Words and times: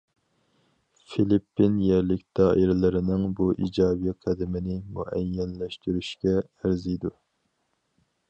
فىلىپپىن 1.09 1.75
يەرلىك 1.87 2.23
دائىرىلىرىنىڭ 2.39 3.27
بۇ 3.39 3.49
ئىجابىي 3.67 4.15
قەدىمىنى 4.25 4.77
مۇئەييەنلەشتۈرۈشكە 4.97 6.35
ئەرزىيدۇ. 6.41 7.13